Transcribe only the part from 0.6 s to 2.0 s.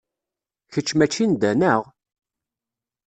Kečč mačči n da, naɣ?